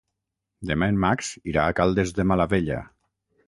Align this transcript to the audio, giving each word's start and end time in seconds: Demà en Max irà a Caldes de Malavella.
Demà 0.69 0.87
en 0.93 0.97
Max 1.03 1.31
irà 1.53 1.67
a 1.67 1.77
Caldes 1.83 2.17
de 2.21 2.29
Malavella. 2.33 2.85